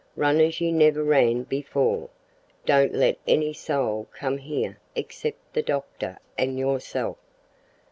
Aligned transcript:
Run 0.15 0.39
as 0.41 0.59
you 0.59 0.71
never 0.71 1.03
ran 1.03 1.43
before. 1.43 2.09
Don't 2.65 2.95
let 2.95 3.19
any 3.27 3.53
soul 3.53 4.07
come 4.11 4.39
here 4.39 4.79
except 4.95 5.53
the 5.53 5.61
doctor 5.61 6.17
and 6.39 6.57
yourself. 6.57 7.17